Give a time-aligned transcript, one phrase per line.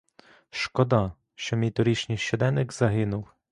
[0.49, 3.33] Шкода, що мій торішній щоденник загинув.